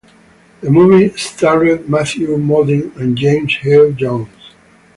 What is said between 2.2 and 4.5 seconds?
Modine and James Earl Jones.